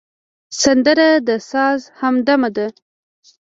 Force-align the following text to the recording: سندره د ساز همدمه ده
سندره 0.61 1.09
د 1.27 1.29
ساز 1.49 1.79
همدمه 1.99 2.49
ده 2.55 2.67